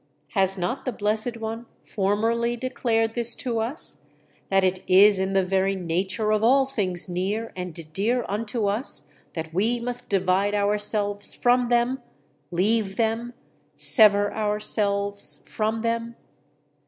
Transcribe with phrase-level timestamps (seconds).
[0.29, 4.01] Has not the Blessed One formerly declared this to us,
[4.49, 9.03] that it is in the very nature of all things near and dear unto us,
[9.33, 12.01] that we must divide ourselves from them,
[12.49, 13.35] leave them,
[13.75, 16.15] sever ourselves from them?